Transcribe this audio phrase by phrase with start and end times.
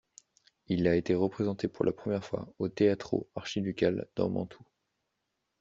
[0.65, 4.65] Il a été représenté pour la première fois au Teatro Arciducale dans Mantoue.